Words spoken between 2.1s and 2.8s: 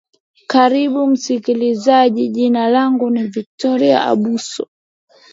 jina